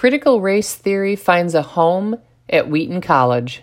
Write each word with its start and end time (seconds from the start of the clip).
critical 0.00 0.40
race 0.40 0.76
theory 0.76 1.14
finds 1.14 1.54
a 1.54 1.60
home 1.60 2.18
at 2.48 2.70
Wheaton 2.70 3.02
College. 3.02 3.62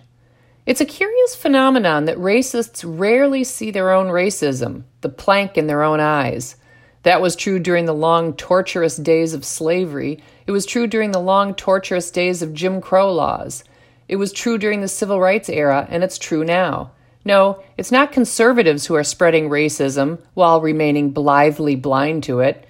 It's 0.68 0.80
a 0.80 0.86
curious 0.86 1.36
phenomenon 1.36 2.06
that 2.06 2.20
racists 2.20 2.84
rarely 2.86 3.44
see 3.44 3.72
their 3.72 3.92
own 3.92 4.10
racism, 4.10 4.84
the 5.02 5.10
plank 5.10 5.58
in 5.58 5.66
their 5.66 5.82
own 5.82 6.00
eyes. 6.00 6.56
That 7.02 7.22
was 7.22 7.36
true 7.36 7.58
during 7.58 7.86
the 7.86 7.94
long, 7.96 8.36
torturous 8.36 8.98
days 8.98 9.34
of 9.34 9.44
slavery. 9.44 10.22
It 10.46 10.52
was 10.52 10.68
true 10.68 10.86
during 10.86 11.10
the 11.10 11.20
long, 11.20 11.56
torturous 11.56 12.12
days 12.12 12.44
of 12.44 12.54
Jim 12.54 12.82
Crow 12.82 13.12
laws. 13.12 13.64
It 14.08 14.18
was 14.18 14.32
true 14.32 14.60
during 14.60 14.82
the 14.82 14.88
civil 14.88 15.20
rights 15.20 15.50
era, 15.50 15.88
and 15.90 16.04
it's 16.04 16.20
true 16.20 16.44
now. 16.44 16.92
No, 17.26 17.64
it's 17.78 17.92
not 17.92 18.12
conservatives 18.12 18.86
who 18.86 18.94
are 18.94 19.04
spreading 19.04 19.50
racism 19.50 20.20
while 20.36 20.62
remaining 20.62 21.10
blithely 21.10 21.76
blind 21.76 22.22
to 22.26 22.42
it. 22.42 22.67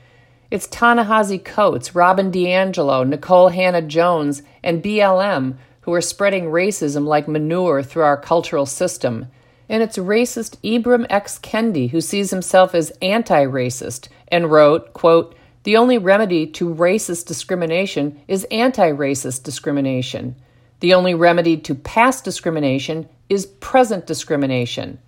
It's 0.49 0.67
Ta-Nehisi 0.67 1.43
Coates, 1.43 1.93
Robin 1.93 2.31
DiAngelo, 2.31 3.05
Nikole 3.05 3.53
Hannah-Jones, 3.53 4.43
and 4.63 4.81
BLM 4.81 5.57
who 5.81 5.93
are 5.93 5.99
spreading 5.99 6.45
racism 6.45 7.05
like 7.05 7.27
manure 7.27 7.83
through 7.83 8.03
our 8.03 8.15
cultural 8.15 8.65
system. 8.65 9.27
And 9.67 9.83
it's 9.83 9.97
racist 9.97 10.55
Ibram 10.63 11.05
X. 11.09 11.37
Kendi 11.39 11.89
who 11.89 11.99
sees 11.99 12.31
himself 12.31 12.73
as 12.73 12.91
anti 13.01 13.43
racist 13.43 14.07
and 14.29 14.49
wrote, 14.49 14.93
quote, 14.93 15.35
The 15.63 15.75
only 15.75 15.97
remedy 15.97 16.47
to 16.47 16.73
racist 16.73 17.25
discrimination 17.25 18.17
is 18.29 18.45
anti 18.45 18.89
racist 18.89 19.43
discrimination. 19.43 20.37
The 20.79 20.93
only 20.93 21.13
remedy 21.13 21.57
to 21.57 21.75
past 21.75 22.23
discrimination 22.23 23.09
is 23.27 23.47
present 23.47 24.07
discrimination. 24.07 24.99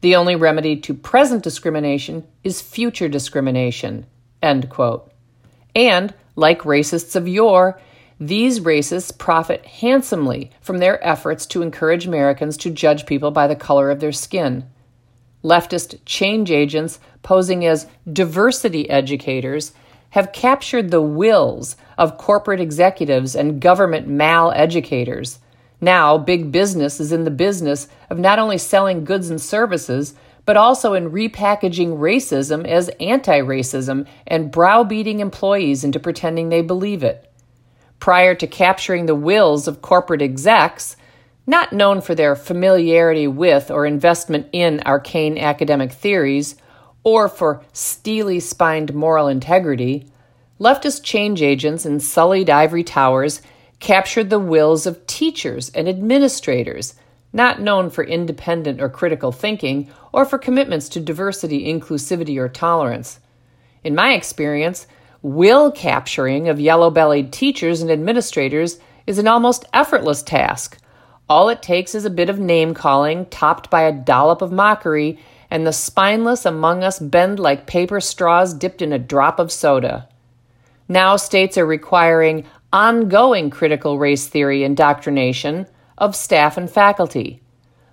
The 0.00 0.16
only 0.16 0.34
remedy 0.34 0.76
to 0.78 0.94
present 0.94 1.44
discrimination 1.44 2.26
is 2.42 2.60
future 2.60 3.08
discrimination. 3.08 4.06
End 4.42 4.68
quote. 4.68 5.10
And, 5.74 6.14
like 6.36 6.60
racists 6.60 7.14
of 7.16 7.28
yore, 7.28 7.80
these 8.18 8.60
racists 8.60 9.16
profit 9.16 9.64
handsomely 9.64 10.50
from 10.60 10.78
their 10.78 11.04
efforts 11.06 11.46
to 11.46 11.62
encourage 11.62 12.06
Americans 12.06 12.56
to 12.58 12.70
judge 12.70 13.06
people 13.06 13.30
by 13.30 13.46
the 13.46 13.56
color 13.56 13.90
of 13.90 14.00
their 14.00 14.12
skin. 14.12 14.64
Leftist 15.42 15.98
change 16.04 16.50
agents 16.50 17.00
posing 17.22 17.64
as 17.64 17.86
diversity 18.10 18.88
educators 18.90 19.72
have 20.10 20.32
captured 20.32 20.90
the 20.90 21.00
wills 21.00 21.76
of 21.96 22.18
corporate 22.18 22.60
executives 22.60 23.34
and 23.34 23.60
government 23.60 24.06
mal 24.06 24.52
educators. 24.52 25.38
Now, 25.80 26.18
big 26.18 26.52
business 26.52 27.00
is 27.00 27.12
in 27.12 27.24
the 27.24 27.30
business 27.30 27.88
of 28.10 28.18
not 28.18 28.38
only 28.38 28.58
selling 28.58 29.04
goods 29.04 29.30
and 29.30 29.40
services, 29.40 30.14
but 30.50 30.56
also 30.56 30.94
in 30.94 31.12
repackaging 31.12 31.96
racism 31.98 32.66
as 32.66 32.88
anti 32.98 33.38
racism 33.38 34.04
and 34.26 34.50
browbeating 34.50 35.20
employees 35.20 35.84
into 35.84 36.00
pretending 36.00 36.48
they 36.48 36.60
believe 36.60 37.04
it. 37.04 37.32
Prior 38.00 38.34
to 38.34 38.48
capturing 38.48 39.06
the 39.06 39.14
wills 39.14 39.68
of 39.68 39.80
corporate 39.80 40.20
execs, 40.20 40.96
not 41.46 41.72
known 41.72 42.00
for 42.00 42.16
their 42.16 42.34
familiarity 42.34 43.28
with 43.28 43.70
or 43.70 43.86
investment 43.86 44.48
in 44.50 44.82
arcane 44.84 45.38
academic 45.38 45.92
theories, 45.92 46.56
or 47.04 47.28
for 47.28 47.62
steely 47.72 48.40
spined 48.40 48.92
moral 48.92 49.28
integrity, 49.28 50.08
leftist 50.58 51.04
change 51.04 51.42
agents 51.42 51.86
in 51.86 52.00
sullied 52.00 52.50
ivory 52.50 52.82
towers 52.82 53.40
captured 53.78 54.30
the 54.30 54.40
wills 54.40 54.84
of 54.84 55.06
teachers 55.06 55.70
and 55.76 55.88
administrators, 55.88 56.96
not 57.32 57.60
known 57.60 57.90
for 57.90 58.04
independent 58.04 58.80
or 58.80 58.88
critical 58.88 59.32
thinking 59.32 59.90
or 60.12 60.24
for 60.24 60.38
commitments 60.38 60.88
to 60.90 61.00
diversity, 61.00 61.66
inclusivity, 61.66 62.38
or 62.38 62.48
tolerance. 62.48 63.20
In 63.84 63.94
my 63.94 64.12
experience, 64.12 64.86
will 65.22 65.70
capturing 65.70 66.48
of 66.48 66.60
yellow 66.60 66.90
bellied 66.90 67.32
teachers 67.32 67.82
and 67.82 67.90
administrators 67.90 68.78
is 69.06 69.18
an 69.18 69.28
almost 69.28 69.64
effortless 69.72 70.22
task. 70.22 70.78
All 71.28 71.48
it 71.48 71.62
takes 71.62 71.94
is 71.94 72.04
a 72.04 72.10
bit 72.10 72.28
of 72.28 72.38
name 72.38 72.74
calling, 72.74 73.26
topped 73.26 73.70
by 73.70 73.82
a 73.82 73.92
dollop 73.92 74.42
of 74.42 74.50
mockery, 74.50 75.18
and 75.50 75.66
the 75.66 75.72
spineless 75.72 76.44
among 76.44 76.82
us 76.82 76.98
bend 76.98 77.38
like 77.38 77.66
paper 77.66 78.00
straws 78.00 78.54
dipped 78.54 78.82
in 78.82 78.92
a 78.92 78.98
drop 78.98 79.38
of 79.38 79.52
soda. 79.52 80.08
Now, 80.88 81.16
states 81.16 81.56
are 81.56 81.66
requiring 81.66 82.44
ongoing 82.72 83.50
critical 83.50 83.98
race 83.98 84.26
theory 84.28 84.64
indoctrination 84.64 85.66
of 86.00 86.16
staff 86.16 86.56
and 86.56 86.68
faculty. 86.68 87.42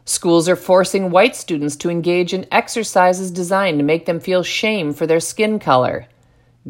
Schools 0.06 0.50
are 0.50 0.56
forcing 0.56 1.12
white 1.12 1.36
students 1.36 1.76
to 1.76 1.90
engage 1.90 2.34
in 2.34 2.48
exercises 2.52 3.30
designed 3.30 3.78
to 3.78 3.86
make 3.86 4.06
them 4.06 4.20
feel 4.20 4.42
shame 4.42 4.94
for 4.94 5.06
their 5.06 5.20
skin 5.20 5.60
color. 5.60 6.08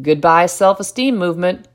Goodbye, 0.02 0.46
self 0.46 0.80
esteem 0.80 1.16
movement. 1.16 1.68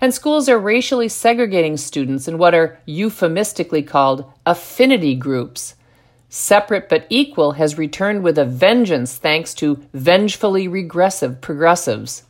And 0.00 0.12
schools 0.12 0.48
are 0.48 0.58
racially 0.58 1.08
segregating 1.08 1.76
students 1.76 2.28
in 2.28 2.36
what 2.36 2.54
are 2.54 2.78
euphemistically 2.84 3.82
called 3.82 4.30
affinity 4.44 5.14
groups 5.14 5.76
Separate 6.36 6.88
but 6.88 7.06
Equal 7.10 7.52
has 7.52 7.78
returned 7.78 8.24
with 8.24 8.38
a 8.38 8.44
vengeance 8.44 9.16
thanks 9.16 9.54
to 9.54 9.86
vengefully 9.92 10.66
regressive 10.66 11.40
progressives. 11.40 12.24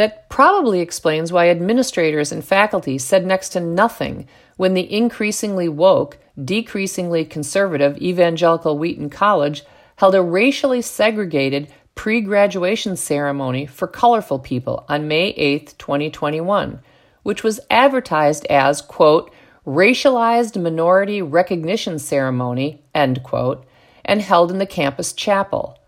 That 0.00 0.30
probably 0.30 0.80
explains 0.80 1.30
why 1.30 1.50
administrators 1.50 2.32
and 2.32 2.42
faculty 2.42 2.96
said 2.96 3.26
next 3.26 3.50
to 3.50 3.60
nothing 3.60 4.26
when 4.56 4.72
the 4.72 4.90
increasingly 4.90 5.68
woke, 5.68 6.16
decreasingly 6.42 7.26
conservative 7.26 7.98
evangelical 7.98 8.78
Wheaton 8.78 9.10
College 9.10 9.62
held 9.96 10.14
a 10.14 10.22
racially 10.22 10.80
segregated 10.80 11.70
pre 11.94 12.22
graduation 12.22 12.96
ceremony 12.96 13.66
for 13.66 13.86
colorful 13.86 14.38
people 14.38 14.86
on 14.88 15.06
May 15.06 15.34
8, 15.36 15.74
2021, 15.76 16.80
which 17.22 17.44
was 17.44 17.60
advertised 17.68 18.46
as, 18.46 18.80
quote, 18.80 19.30
racialized 19.66 20.58
minority 20.58 21.20
recognition 21.20 21.98
ceremony, 21.98 22.82
end 22.94 23.22
quote, 23.22 23.66
and 24.02 24.22
held 24.22 24.50
in 24.50 24.56
the 24.56 24.64
campus 24.64 25.12
chapel. 25.12 25.78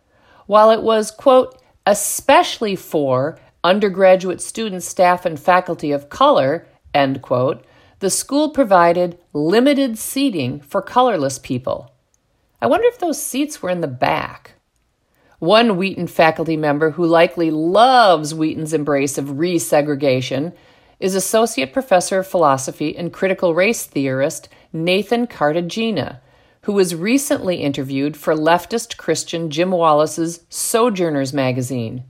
While 0.45 0.71
it 0.71 0.83
was, 0.83 1.11
quote, 1.11 1.59
especially 1.87 2.77
for 2.77 3.39
undergraduate 3.65 4.41
students, 4.41 4.87
staff, 4.87 5.25
and 5.25 5.39
faculty 5.39 5.93
of 5.93 6.09
color, 6.09 6.67
end 6.95 7.23
quote, 7.23 7.65
the 8.01 8.11
school 8.11 8.51
provided 8.51 9.19
limited 9.33 9.97
seating 9.97 10.61
for 10.61 10.83
colorless 10.83 11.39
people. 11.39 11.95
I 12.61 12.67
wonder 12.67 12.87
if 12.89 12.99
those 12.99 13.23
seats 13.23 13.63
were 13.63 13.71
in 13.71 13.81
the 13.81 13.89
back. 13.89 14.55
One 15.39 15.77
Wheaton 15.77 16.07
faculty 16.07 16.57
member 16.57 16.91
who 16.91 17.05
likely 17.05 17.51
loves 17.51 18.35
Wheaton's 18.35 18.73
embrace 18.73 19.19
of 19.19 19.27
resegregation 19.27 20.53
is 21.01 21.17
Associate 21.17 21.73
Professor 21.73 22.21
of 22.21 22.29
Philosophy 22.29 22.97
and 22.97 23.13
critical 23.13 23.55
race 23.55 23.85
theorist 23.85 24.49
Nathan 24.73 25.27
Cartagena, 25.27 26.21
who 26.63 26.73
was 26.73 26.95
recently 26.95 27.57
interviewed 27.57 28.17
for 28.17 28.35
leftist 28.35 28.97
Christian 28.97 29.51
Jim 29.51 29.73
Wallis's 29.73 30.45
Sojourners 30.49 31.33
magazine. 31.33 32.05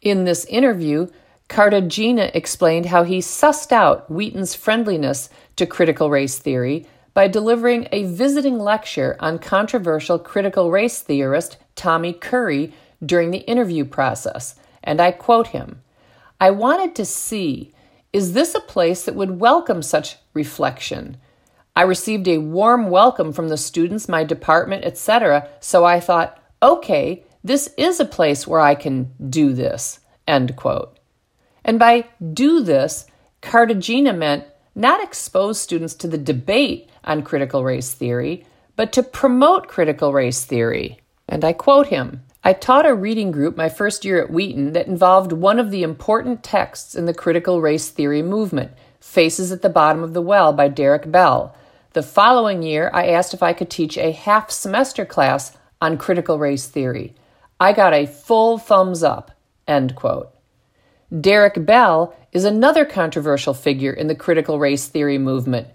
In 0.00 0.24
this 0.24 0.44
interview, 0.44 1.08
Cartagena 1.48 2.30
explained 2.34 2.86
how 2.86 3.02
he 3.02 3.18
sussed 3.18 3.72
out 3.72 4.08
Wheaton's 4.10 4.54
friendliness 4.54 5.28
to 5.56 5.66
critical 5.66 6.08
race 6.10 6.38
theory 6.38 6.86
by 7.14 7.26
delivering 7.26 7.88
a 7.90 8.04
visiting 8.04 8.58
lecture 8.58 9.16
on 9.18 9.40
controversial 9.40 10.18
critical 10.18 10.70
race 10.70 11.00
theorist 11.00 11.56
Tommy 11.74 12.12
Curry 12.12 12.72
during 13.04 13.32
the 13.32 13.38
interview 13.38 13.84
process. 13.84 14.54
And 14.84 15.00
I 15.00 15.10
quote 15.10 15.48
him 15.48 15.82
I 16.40 16.50
wanted 16.50 16.94
to 16.94 17.04
see 17.04 17.72
is 18.12 18.32
this 18.32 18.54
a 18.54 18.60
place 18.60 19.04
that 19.04 19.16
would 19.16 19.40
welcome 19.40 19.82
such 19.82 20.16
reflection? 20.32 21.16
I 21.74 21.82
received 21.82 22.26
a 22.28 22.38
warm 22.38 22.88
welcome 22.88 23.32
from 23.32 23.48
the 23.48 23.56
students, 23.56 24.08
my 24.08 24.24
department, 24.24 24.84
etc., 24.84 25.48
so 25.60 25.84
I 25.84 26.00
thought, 26.00 26.42
okay, 26.62 27.24
this 27.44 27.72
is 27.76 28.00
a 28.00 28.04
place 28.04 28.46
where 28.46 28.60
I 28.60 28.74
can 28.74 29.12
do 29.30 29.52
this. 29.52 30.00
End 30.26 30.56
quote. 30.56 30.98
And 31.64 31.78
by 31.78 32.06
do 32.32 32.60
this, 32.62 33.06
Cartagena 33.40 34.12
meant 34.12 34.44
not 34.74 35.02
expose 35.02 35.60
students 35.60 35.94
to 35.94 36.08
the 36.08 36.18
debate 36.18 36.88
on 37.04 37.22
critical 37.22 37.64
race 37.64 37.92
theory, 37.92 38.46
but 38.76 38.92
to 38.92 39.02
promote 39.02 39.68
critical 39.68 40.12
race 40.12 40.44
theory. 40.44 41.00
And 41.28 41.44
I 41.44 41.52
quote 41.52 41.88
him 41.88 42.22
I 42.44 42.52
taught 42.52 42.86
a 42.86 42.94
reading 42.94 43.32
group 43.32 43.56
my 43.56 43.68
first 43.68 44.04
year 44.04 44.22
at 44.22 44.30
Wheaton 44.30 44.72
that 44.72 44.86
involved 44.86 45.32
one 45.32 45.58
of 45.58 45.70
the 45.70 45.82
important 45.82 46.44
texts 46.44 46.94
in 46.94 47.04
the 47.04 47.12
critical 47.12 47.60
race 47.60 47.90
theory 47.90 48.22
movement, 48.22 48.72
Faces 49.00 49.50
at 49.50 49.62
the 49.62 49.68
Bottom 49.68 50.02
of 50.02 50.14
the 50.14 50.22
Well 50.22 50.52
by 50.52 50.68
Derek 50.68 51.10
Bell. 51.10 51.54
The 51.92 52.02
following 52.02 52.62
year, 52.62 52.90
I 52.94 53.08
asked 53.08 53.34
if 53.34 53.42
I 53.42 53.52
could 53.52 53.68
teach 53.68 53.98
a 53.98 54.12
half 54.12 54.50
semester 54.50 55.04
class 55.04 55.56
on 55.80 55.98
critical 55.98 56.38
race 56.38 56.66
theory. 56.66 57.14
I 57.60 57.72
got 57.72 57.94
a 57.94 58.06
full 58.06 58.58
thumbs 58.58 59.02
up. 59.02 59.32
End 59.66 59.94
quote. 59.94 60.30
Derek 61.20 61.64
Bell 61.64 62.14
is 62.32 62.44
another 62.44 62.84
controversial 62.84 63.54
figure 63.54 63.92
in 63.92 64.06
the 64.06 64.14
critical 64.14 64.58
race 64.58 64.86
theory 64.86 65.18
movement 65.18 65.68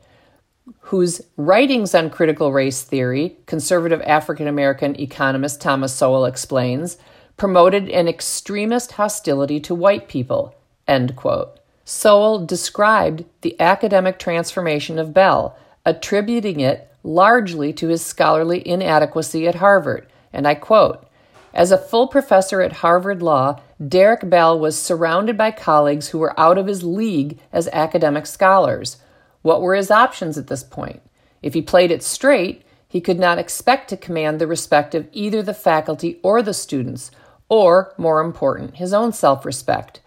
whose 0.80 1.22
writings 1.38 1.94
on 1.94 2.10
critical 2.10 2.54
race 2.54 2.84
theory, 2.84 3.38
conservative 3.46 4.02
African 4.04 4.48
American 4.48 5.00
economist 5.00 5.62
Thomas 5.62 5.94
Sowell 5.94 6.26
explains, 6.26 6.98
promoted 7.36 7.90
an 7.90 8.08
extremist 8.08 8.94
hostility 8.94 9.60
to 9.62 9.76
white 9.76 10.08
people. 10.08 10.56
End 10.88 11.16
quote. 11.16 11.60
Sowell 11.84 12.46
described 12.46 13.26
the 13.42 13.60
academic 13.60 14.20
transformation 14.20 14.98
of 14.98 15.14
Bell, 15.14 15.58
attributing 15.86 16.62
it 16.62 16.90
largely 17.04 17.74
to 17.74 17.90
his 17.90 18.06
scholarly 18.06 18.66
inadequacy 18.66 19.48
at 19.48 19.56
Harvard. 19.56 20.08
And 20.32 20.48
I 20.48 20.56
quote 20.56 21.06
As 21.54 21.72
a 21.72 21.78
full 21.78 22.08
professor 22.08 22.62
at 22.62 22.74
Harvard 22.74 23.22
Law, 23.22 23.60
Derek 23.86 24.28
Bell 24.28 24.60
was 24.60 24.80
surrounded 24.80 25.38
by 25.38 25.52
colleagues 25.52 26.10
who 26.10 26.18
were 26.18 26.40
out 26.40 26.58
of 26.58 26.66
his 26.66 26.84
league 26.84 27.40
as 27.52 27.68
academic 27.72 28.26
scholars. 28.26 28.98
What 29.44 29.62
were 29.62 29.76
his 29.76 29.92
options 29.92 30.38
at 30.38 30.48
this 30.48 30.64
point? 30.64 31.02
If 31.44 31.54
he 31.54 31.62
played 31.62 31.92
it 31.92 32.02
straight, 32.02 32.64
he 32.88 33.02
could 33.02 33.20
not 33.20 33.38
expect 33.38 33.90
to 33.90 33.98
command 33.98 34.40
the 34.40 34.48
respect 34.48 34.96
of 34.96 35.08
either 35.12 35.44
the 35.44 35.54
faculty 35.54 36.20
or 36.24 36.42
the 36.42 36.54
students, 36.54 37.12
or, 37.50 37.94
more 37.98 38.22
important, 38.22 38.78
his 38.78 38.94
own 38.94 39.14
self 39.14 39.46
respect. 39.46 40.00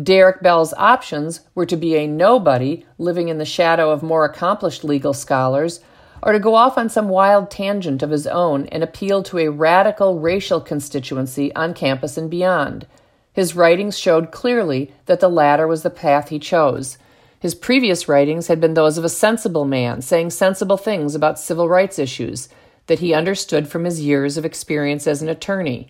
Derek 0.00 0.42
Bell's 0.42 0.74
options 0.74 1.40
were 1.54 1.66
to 1.66 1.76
be 1.76 1.96
a 1.96 2.06
nobody 2.06 2.84
living 2.96 3.28
in 3.28 3.38
the 3.38 3.44
shadow 3.44 3.90
of 3.90 4.02
more 4.02 4.24
accomplished 4.24 4.84
legal 4.84 5.12
scholars, 5.12 5.80
or 6.22 6.32
to 6.32 6.38
go 6.38 6.54
off 6.54 6.76
on 6.76 6.88
some 6.88 7.08
wild 7.08 7.50
tangent 7.50 8.02
of 8.02 8.10
his 8.10 8.26
own 8.26 8.66
and 8.66 8.82
appeal 8.82 9.22
to 9.22 9.38
a 9.38 9.50
radical 9.50 10.18
racial 10.18 10.60
constituency 10.60 11.54
on 11.54 11.74
campus 11.74 12.16
and 12.16 12.30
beyond. 12.30 12.86
His 13.32 13.54
writings 13.54 13.98
showed 13.98 14.32
clearly 14.32 14.92
that 15.06 15.20
the 15.20 15.28
latter 15.28 15.66
was 15.66 15.82
the 15.82 15.90
path 15.90 16.28
he 16.28 16.38
chose. 16.38 16.98
His 17.38 17.54
previous 17.54 18.08
writings 18.08 18.48
had 18.48 18.60
been 18.60 18.74
those 18.74 18.98
of 18.98 19.04
a 19.04 19.08
sensible 19.08 19.64
man, 19.64 20.02
saying 20.02 20.30
sensible 20.30 20.76
things 20.76 21.14
about 21.14 21.38
civil 21.38 21.68
rights 21.68 21.98
issues 21.98 22.48
that 22.88 22.98
he 22.98 23.14
understood 23.14 23.68
from 23.68 23.84
his 23.84 24.00
years 24.00 24.36
of 24.36 24.44
experience 24.44 25.06
as 25.06 25.22
an 25.22 25.28
attorney. 25.28 25.88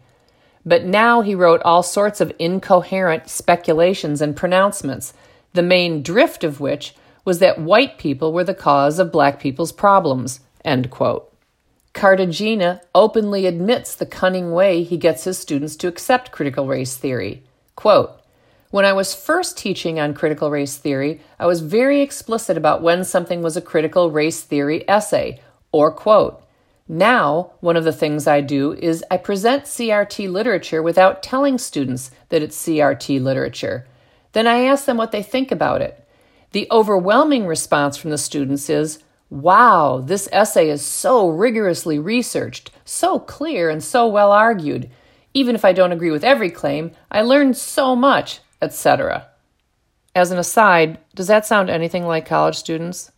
But 0.67 0.85
now 0.85 1.23
he 1.23 1.35
wrote 1.35 1.63
all 1.63 1.83
sorts 1.83 2.21
of 2.21 2.33
incoherent 2.39 3.31
speculations 3.31 4.21
and 4.21 4.37
pronouncements, 4.37 5.15
the 5.55 5.63
main 5.63 6.03
drift 6.03 6.45
of 6.45 6.61
which 6.61 6.95
was 7.29 7.41
that 7.41 7.61
white 7.61 7.99
people 7.99 8.33
were 8.33 8.43
the 8.43 8.55
cause 8.55 8.99
of 8.99 9.13
black 9.13 9.39
people's 9.39 9.71
problems. 9.71 10.41
End 10.65 10.89
quote. 10.91 11.31
Cartagena 11.93 12.81
openly 12.95 13.45
admits 13.45 13.95
the 13.95 14.07
cunning 14.07 14.51
way 14.51 14.83
he 14.83 14.97
gets 14.97 15.25
his 15.25 15.39
students 15.39 15.77
to 15.77 15.89
accept 15.89 16.33
critical 16.33 16.67
race 16.67 16.97
theory. 16.97 17.43
Quote, 17.77 18.19
when 18.71 18.87
I 18.87 18.95
was 18.95 19.15
first 19.15 19.59
teaching 19.59 20.01
on 20.01 20.15
critical 20.15 20.51
race 20.51 20.79
theory, 20.79 21.21
I 21.39 21.45
was 21.45 21.61
very 21.61 22.01
explicit 22.01 22.57
about 22.57 22.81
when 22.81 23.05
something 23.05 23.43
was 23.43 23.59
a 23.59 23.61
critical 23.61 24.11
race 24.11 24.41
theory 24.41 24.89
essay 24.89 25.43
or 25.71 25.93
quote. 25.93 26.43
Now, 26.89 27.51
one 27.61 27.77
of 27.77 27.85
the 27.85 27.93
things 27.93 28.27
I 28.27 28.41
do 28.41 28.73
is 28.73 29.05
I 29.11 29.19
present 29.19 29.65
CRT 29.65 30.33
literature 30.33 30.83
without 30.83 31.23
telling 31.23 31.59
students 31.59 32.11
that 32.31 32.41
it's 32.41 32.57
CRT 32.57 33.23
literature. 33.23 33.87
Then 34.33 34.47
I 34.47 34.65
ask 34.65 34.87
them 34.87 34.97
what 34.97 35.13
they 35.13 35.23
think 35.23 35.53
about 35.53 35.83
it. 35.83 36.03
The 36.53 36.69
overwhelming 36.71 37.47
response 37.47 37.97
from 37.97 38.11
the 38.11 38.19
students 38.19 38.71
is, 38.71 39.03
Wow, 39.31 40.03
this 40.05 40.29
essay 40.33 40.71
is 40.71 40.85
so 40.85 41.29
rigorously 41.29 41.99
researched, 41.99 42.71
so 42.85 43.19
clear, 43.19 43.69
and 43.69 43.85
so 43.85 44.07
well 44.07 44.33
argued. 44.33 44.91
Even 45.35 45.55
if 45.55 45.65
I 45.65 45.73
don't 45.73 45.93
agree 45.93 46.11
with 46.11 46.25
every 46.25 46.51
claim, 46.51 46.93
I 47.11 47.21
learned 47.21 47.57
so 47.57 47.95
much 47.95 48.41
etc. 48.61 49.29
As 50.15 50.31
an 50.31 50.39
aside, 50.39 50.99
does 51.15 51.29
that 51.29 51.47
sound 51.47 51.71
anything 51.71 52.07
like 52.07 52.27
college 52.27 52.57
students? 52.57 53.13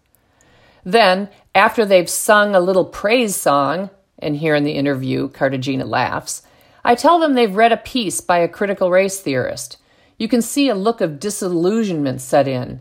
Then, 0.85 1.29
after 1.55 1.85
they've 1.85 2.09
sung 2.09 2.55
a 2.55 2.61
little 2.61 2.85
praise 2.85 3.37
song, 3.37 3.91
and 4.19 4.37
here 4.37 4.55
in 4.55 4.65
the 4.65 4.73
interview, 4.73 5.29
Cartagena 5.29 5.85
laughs, 5.85 6.43
I 6.85 6.95
tell 6.95 7.19
them 7.19 7.35
they've 7.35 7.55
read 7.55 7.73
a 7.73 7.77
piece 7.77 8.21
by 8.21 8.39
a 8.39 8.49
critical 8.49 8.91
race 8.91 9.21
theorist. 9.21 9.77
You 10.19 10.29
can 10.29 10.43
see 10.43 10.69
a 10.69 10.75
look 10.75 11.01
of 11.01 11.21
disillusionment 11.21 12.21
set 12.21 12.49
in. 12.49 12.81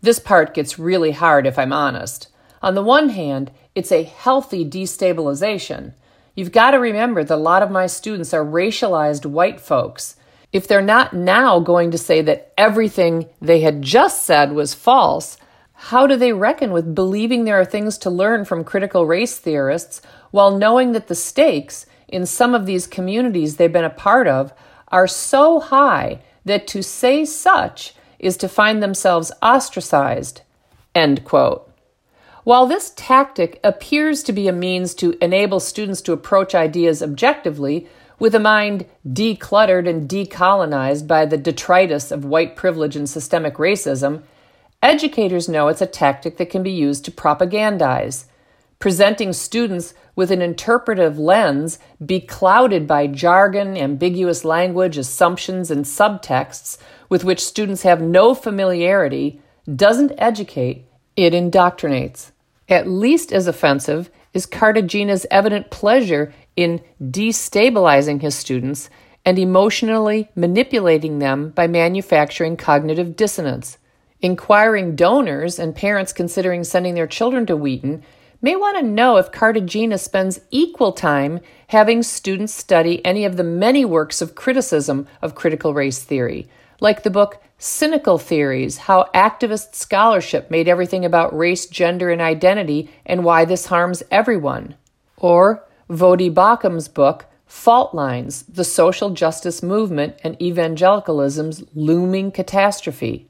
This 0.00 0.18
part 0.18 0.54
gets 0.54 0.78
really 0.78 1.12
hard 1.12 1.46
if 1.46 1.58
I'm 1.58 1.72
honest. 1.72 2.28
On 2.62 2.74
the 2.74 2.82
one 2.82 3.10
hand, 3.10 3.50
it's 3.74 3.92
a 3.92 4.02
healthy 4.02 4.64
destabilization. 4.64 5.94
You've 6.34 6.52
got 6.52 6.72
to 6.72 6.78
remember 6.78 7.24
that 7.24 7.34
a 7.34 7.36
lot 7.36 7.62
of 7.62 7.70
my 7.70 7.86
students 7.86 8.32
are 8.32 8.44
racialized 8.44 9.26
white 9.26 9.60
folks, 9.60 10.16
if 10.52 10.66
they're 10.66 10.80
not 10.80 11.12
now 11.12 11.60
going 11.60 11.90
to 11.90 11.98
say 11.98 12.22
that 12.22 12.52
everything 12.56 13.28
they 13.40 13.60
had 13.60 13.82
just 13.82 14.22
said 14.22 14.52
was 14.52 14.72
false, 14.72 15.36
how 15.74 16.06
do 16.06 16.16
they 16.16 16.32
reckon 16.32 16.72
with 16.72 16.94
believing 16.94 17.44
there 17.44 17.60
are 17.60 17.64
things 17.64 17.98
to 17.98 18.10
learn 18.10 18.44
from 18.44 18.64
critical 18.64 19.06
race 19.06 19.38
theorists 19.38 20.00
while 20.30 20.56
knowing 20.56 20.92
that 20.92 21.08
the 21.08 21.14
stakes 21.14 21.86
in 22.08 22.24
some 22.24 22.54
of 22.54 22.66
these 22.66 22.86
communities 22.86 23.56
they've 23.56 23.72
been 23.72 23.84
a 23.84 23.90
part 23.90 24.26
of 24.26 24.52
are 24.88 25.06
so 25.06 25.60
high 25.60 26.20
that 26.44 26.66
to 26.66 26.82
say 26.82 27.24
such 27.24 27.94
is 28.18 28.36
to 28.38 28.48
find 28.48 28.82
themselves 28.82 29.32
ostracized? 29.42 30.42
End 30.94 31.24
quote. 31.24 31.64
While 32.44 32.66
this 32.66 32.92
tactic 32.96 33.60
appears 33.62 34.22
to 34.22 34.32
be 34.32 34.48
a 34.48 34.52
means 34.52 34.94
to 34.94 35.16
enable 35.22 35.60
students 35.60 36.00
to 36.02 36.12
approach 36.12 36.54
ideas 36.54 37.02
objectively, 37.02 37.86
with 38.18 38.34
a 38.34 38.40
mind 38.40 38.86
decluttered 39.06 39.88
and 39.88 40.08
decolonized 40.08 41.06
by 41.06 41.26
the 41.26 41.36
detritus 41.36 42.10
of 42.10 42.24
white 42.24 42.56
privilege 42.56 42.96
and 42.96 43.08
systemic 43.08 43.56
racism, 43.56 44.22
educators 44.82 45.48
know 45.48 45.68
it's 45.68 45.82
a 45.82 45.86
tactic 45.86 46.36
that 46.38 46.50
can 46.50 46.62
be 46.62 46.70
used 46.70 47.04
to 47.04 47.10
propagandize. 47.10 48.24
Presenting 48.78 49.32
students 49.32 49.92
with 50.14 50.30
an 50.30 50.40
interpretive 50.40 51.18
lens 51.18 51.78
beclouded 52.02 52.86
by 52.86 53.08
jargon, 53.08 53.76
ambiguous 53.76 54.44
language, 54.44 54.96
assumptions, 54.96 55.70
and 55.70 55.84
subtexts 55.84 56.78
with 57.08 57.24
which 57.24 57.44
students 57.44 57.82
have 57.82 58.00
no 58.00 58.34
familiarity 58.34 59.40
doesn't 59.74 60.12
educate, 60.18 60.86
it 61.16 61.32
indoctrinates. 61.32 62.32
At 62.68 62.88
least 62.88 63.32
as 63.32 63.46
offensive 63.46 64.10
is 64.34 64.46
Cartagena's 64.46 65.26
evident 65.30 65.70
pleasure 65.70 66.32
in 66.54 66.82
destabilizing 67.02 68.20
his 68.20 68.34
students 68.34 68.90
and 69.24 69.38
emotionally 69.38 70.28
manipulating 70.34 71.18
them 71.18 71.50
by 71.50 71.66
manufacturing 71.66 72.56
cognitive 72.56 73.16
dissonance. 73.16 73.78
Inquiring 74.20 74.96
donors 74.96 75.58
and 75.58 75.74
parents 75.74 76.12
considering 76.12 76.64
sending 76.64 76.94
their 76.94 77.06
children 77.06 77.46
to 77.46 77.56
Wheaton 77.56 78.02
may 78.40 78.56
want 78.56 78.78
to 78.78 78.82
know 78.82 79.16
if 79.16 79.32
Cartagena 79.32 79.98
spends 79.98 80.40
equal 80.50 80.92
time 80.92 81.40
having 81.68 82.02
students 82.02 82.54
study 82.54 83.04
any 83.04 83.24
of 83.24 83.36
the 83.36 83.44
many 83.44 83.84
works 83.84 84.22
of 84.22 84.34
criticism 84.34 85.06
of 85.22 85.34
critical 85.34 85.74
race 85.74 86.02
theory, 86.02 86.48
like 86.80 87.02
the 87.02 87.10
book 87.10 87.42
Cynical 87.58 88.18
Theories 88.18 88.78
How 88.78 89.08
Activist 89.14 89.74
Scholarship 89.74 90.50
Made 90.50 90.68
Everything 90.68 91.04
About 91.04 91.36
Race, 91.36 91.66
Gender, 91.66 92.10
and 92.10 92.20
Identity 92.20 92.90
and 93.04 93.24
Why 93.24 93.44
This 93.44 93.66
Harms 93.66 94.02
Everyone, 94.10 94.76
or 95.16 95.64
Voddie 95.90 96.32
Baucham's 96.32 96.88
book, 96.88 97.26
Fault 97.46 97.94
Lines 97.94 98.42
The 98.42 98.64
Social 98.64 99.10
Justice 99.10 99.62
Movement 99.62 100.16
and 100.22 100.40
Evangelicalism's 100.40 101.64
Looming 101.74 102.30
Catastrophe. 102.30 103.28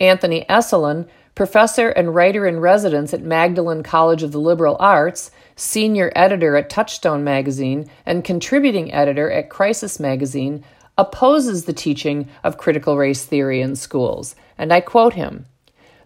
Anthony 0.00 0.44
Esolen, 0.48 1.06
professor 1.34 1.90
and 1.90 2.14
writer 2.14 2.46
in 2.46 2.58
residence 2.58 3.12
at 3.12 3.22
Magdalen 3.22 3.82
College 3.82 4.22
of 4.22 4.32
the 4.32 4.40
Liberal 4.40 4.76
Arts, 4.80 5.30
senior 5.54 6.10
editor 6.16 6.56
at 6.56 6.70
Touchstone 6.70 7.22
magazine, 7.22 7.88
and 8.06 8.24
contributing 8.24 8.92
editor 8.92 9.30
at 9.30 9.50
Crisis 9.50 10.00
magazine, 10.00 10.64
opposes 10.98 11.64
the 11.64 11.72
teaching 11.72 12.28
of 12.42 12.58
critical 12.58 12.96
race 12.96 13.24
theory 13.24 13.60
in 13.60 13.76
schools. 13.76 14.34
And 14.56 14.72
I 14.72 14.80
quote 14.80 15.14
him 15.14 15.46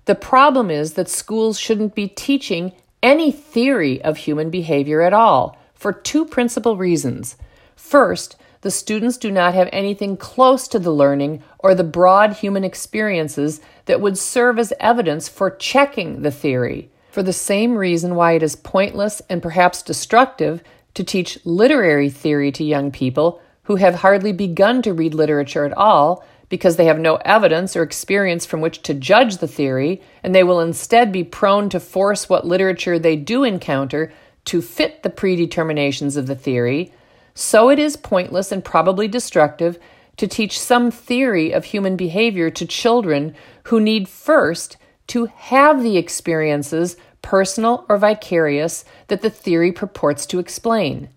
The 0.04 0.14
problem 0.14 0.70
is 0.70 0.94
that 0.94 1.08
schools 1.08 1.58
shouldn't 1.58 1.94
be 1.94 2.08
teaching 2.08 2.72
any 3.02 3.30
theory 3.30 4.02
of 4.02 4.18
human 4.18 4.50
behavior 4.50 5.00
at 5.00 5.12
all 5.12 5.58
for 5.74 5.92
two 5.92 6.26
principal 6.26 6.76
reasons. 6.76 7.36
First, 7.74 8.36
the 8.62 8.70
students 8.70 9.16
do 9.16 9.30
not 9.30 9.54
have 9.54 9.70
anything 9.72 10.18
close 10.18 10.68
to 10.68 10.78
the 10.78 10.90
learning 10.90 11.42
or 11.58 11.74
the 11.74 11.84
broad 11.84 12.34
human 12.34 12.62
experiences 12.62 13.60
that 13.86 14.02
would 14.02 14.18
serve 14.18 14.58
as 14.58 14.72
evidence 14.78 15.28
for 15.28 15.50
checking 15.50 16.20
the 16.20 16.30
theory, 16.30 16.90
for 17.10 17.22
the 17.22 17.32
same 17.32 17.74
reason 17.74 18.14
why 18.14 18.32
it 18.32 18.42
is 18.42 18.56
pointless 18.56 19.22
and 19.30 19.42
perhaps 19.42 19.82
destructive 19.82 20.62
to 20.92 21.02
teach 21.02 21.38
literary 21.46 22.10
theory 22.10 22.52
to 22.52 22.64
young 22.64 22.90
people 22.90 23.40
who 23.70 23.76
have 23.76 23.94
hardly 23.94 24.32
begun 24.32 24.82
to 24.82 24.92
read 24.92 25.14
literature 25.14 25.64
at 25.64 25.72
all 25.74 26.24
because 26.48 26.74
they 26.74 26.86
have 26.86 26.98
no 26.98 27.14
evidence 27.24 27.76
or 27.76 27.84
experience 27.84 28.44
from 28.44 28.60
which 28.60 28.82
to 28.82 28.92
judge 28.92 29.36
the 29.36 29.46
theory, 29.46 30.02
and 30.24 30.34
they 30.34 30.42
will 30.42 30.58
instead 30.58 31.12
be 31.12 31.22
prone 31.22 31.68
to 31.68 31.78
force 31.78 32.28
what 32.28 32.44
literature 32.44 32.98
they 32.98 33.14
do 33.14 33.44
encounter 33.44 34.12
to 34.44 34.60
fit 34.60 35.04
the 35.04 35.08
predeterminations 35.08 36.16
of 36.16 36.26
the 36.26 36.34
theory, 36.34 36.92
so 37.32 37.70
it 37.70 37.78
is 37.78 37.96
pointless 37.96 38.50
and 38.50 38.64
probably 38.64 39.06
destructive 39.06 39.78
to 40.16 40.26
teach 40.26 40.58
some 40.58 40.90
theory 40.90 41.52
of 41.52 41.66
human 41.66 41.94
behavior 41.94 42.50
to 42.50 42.66
children 42.66 43.32
who 43.66 43.78
need 43.78 44.08
first 44.08 44.78
to 45.06 45.26
have 45.26 45.80
the 45.84 45.96
experiences, 45.96 46.96
personal 47.22 47.86
or 47.88 47.98
vicarious, 47.98 48.84
that 49.06 49.22
the 49.22 49.30
theory 49.30 49.70
purports 49.70 50.26
to 50.26 50.40
explain. 50.40 51.08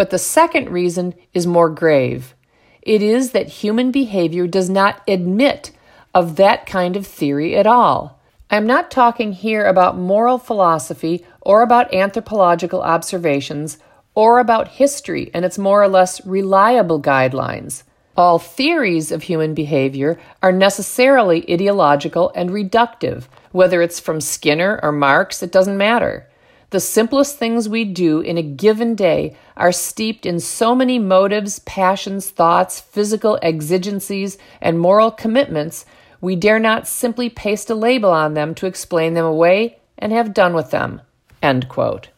But 0.00 0.08
the 0.08 0.18
second 0.18 0.70
reason 0.70 1.12
is 1.34 1.46
more 1.46 1.68
grave. 1.68 2.34
It 2.80 3.02
is 3.02 3.32
that 3.32 3.60
human 3.60 3.90
behavior 3.90 4.46
does 4.46 4.70
not 4.70 5.02
admit 5.06 5.72
of 6.14 6.36
that 6.36 6.64
kind 6.64 6.96
of 6.96 7.06
theory 7.06 7.54
at 7.54 7.66
all. 7.66 8.18
I'm 8.50 8.66
not 8.66 8.90
talking 8.90 9.32
here 9.32 9.66
about 9.66 9.98
moral 9.98 10.38
philosophy 10.38 11.26
or 11.42 11.60
about 11.60 11.92
anthropological 11.92 12.80
observations 12.80 13.76
or 14.14 14.38
about 14.38 14.68
history 14.68 15.30
and 15.34 15.44
its 15.44 15.58
more 15.58 15.82
or 15.82 15.88
less 15.88 16.24
reliable 16.24 17.02
guidelines. 17.02 17.82
All 18.16 18.38
theories 18.38 19.12
of 19.12 19.24
human 19.24 19.52
behavior 19.52 20.18
are 20.42 20.50
necessarily 20.50 21.44
ideological 21.52 22.32
and 22.34 22.48
reductive. 22.48 23.24
Whether 23.52 23.82
it's 23.82 24.00
from 24.00 24.22
Skinner 24.22 24.80
or 24.82 24.92
Marx, 24.92 25.42
it 25.42 25.52
doesn't 25.52 25.76
matter. 25.76 26.26
The 26.70 26.80
simplest 26.80 27.36
things 27.36 27.68
we 27.68 27.84
do 27.84 28.20
in 28.20 28.38
a 28.38 28.42
given 28.42 28.94
day 28.94 29.36
are 29.56 29.72
steeped 29.72 30.24
in 30.24 30.38
so 30.38 30.74
many 30.74 31.00
motives, 31.00 31.58
passions, 31.60 32.30
thoughts, 32.30 32.78
physical 32.78 33.40
exigencies, 33.42 34.38
and 34.60 34.78
moral 34.78 35.10
commitments, 35.10 35.84
we 36.20 36.36
dare 36.36 36.60
not 36.60 36.86
simply 36.86 37.28
paste 37.28 37.70
a 37.70 37.74
label 37.74 38.10
on 38.10 38.34
them 38.34 38.54
to 38.54 38.66
explain 38.66 39.14
them 39.14 39.24
away 39.24 39.78
and 39.98 40.12
have 40.12 40.32
done 40.32 40.54
with 40.54 40.70
them. 40.70 41.00
End 41.42 41.68
quote. 41.68 42.10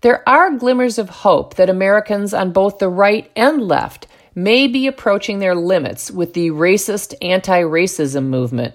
There 0.00 0.26
are 0.28 0.56
glimmers 0.56 0.98
of 0.98 1.10
hope 1.10 1.56
that 1.56 1.68
Americans 1.68 2.32
on 2.32 2.52
both 2.52 2.78
the 2.78 2.88
right 2.88 3.30
and 3.36 3.60
left 3.60 4.06
may 4.34 4.68
be 4.68 4.86
approaching 4.86 5.40
their 5.40 5.56
limits 5.56 6.10
with 6.10 6.32
the 6.34 6.50
racist 6.50 7.14
anti 7.20 7.60
racism 7.60 8.26
movement. 8.26 8.74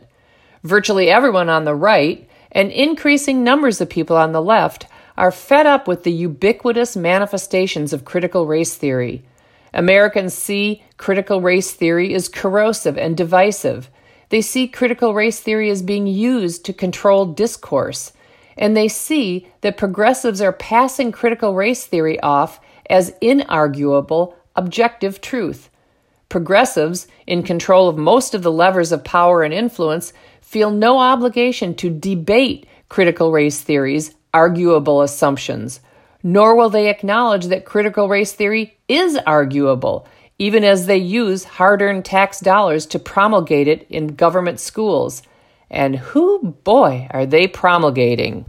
Virtually 0.64 1.10
everyone 1.10 1.50
on 1.50 1.64
the 1.64 1.76
right 1.76 2.30
and 2.54 2.72
increasing 2.72 3.44
numbers 3.44 3.82
of 3.82 3.90
people 3.90 4.16
on 4.16 4.32
the 4.32 4.42
left 4.42 4.88
are 5.18 5.32
fed 5.32 5.66
up 5.66 5.88
with 5.88 6.04
the 6.04 6.12
ubiquitous 6.12 6.96
manifestations 6.96 7.92
of 7.92 8.06
critical 8.06 8.48
race 8.48 8.76
theory. 8.76 9.24
Americans 9.74 10.34
see 10.34 10.84
critical 10.98 11.42
race 11.42 11.72
theory 11.72 12.14
as 12.14 12.30
corrosive 12.30 12.98
and 12.98 13.18
divisive. 13.18 13.90
They 14.30 14.42
see 14.42 14.68
critical 14.68 15.14
race 15.14 15.40
theory 15.40 15.70
as 15.70 15.82
being 15.82 16.08
used 16.08 16.64
to 16.66 16.74
control 16.74 17.26
discourse. 17.26 18.14
And 18.56 18.78
they 18.78 18.88
see 18.88 19.48
that 19.62 19.78
progressives 19.78 20.42
are 20.42 20.54
passing 20.54 21.12
critical 21.12 21.56
race 21.56 21.86
theory 21.86 22.20
off 22.20 22.60
as 22.90 23.14
inarguable, 23.22 24.36
objective 24.56 25.22
truth. 25.22 25.70
Progressives, 26.34 27.06
in 27.28 27.44
control 27.44 27.88
of 27.88 27.96
most 27.96 28.34
of 28.34 28.42
the 28.42 28.52
levers 28.52 28.92
of 28.92 29.04
power 29.04 29.44
and 29.44 29.54
influence, 29.54 30.14
feel 30.42 30.72
no 30.72 30.98
obligation 30.98 31.76
to 31.76 31.92
debate 31.92 32.66
critical 32.90 33.32
race 33.32 33.62
theories, 33.62 34.16
arguable 34.34 35.04
assumptions, 35.04 35.80
nor 36.24 36.56
will 36.56 36.72
they 36.72 36.90
acknowledge 36.90 37.46
that 37.46 37.66
critical 37.66 38.10
race 38.10 38.34
theory 38.34 38.76
is 38.88 39.16
arguable, 39.28 40.08
even 40.40 40.64
as 40.64 40.88
they 40.88 40.98
use 40.98 41.44
hard 41.44 41.84
earned 41.84 42.04
tax 42.04 42.40
dollars 42.40 42.88
to 42.88 42.98
promulgate 42.98 43.68
it 43.68 43.86
in 43.92 44.16
government 44.16 44.60
schools. 44.60 45.22
And 45.70 45.98
who, 45.98 46.58
boy, 46.64 47.06
are 47.12 47.28
they 47.28 47.46
promulgating? 47.46 48.48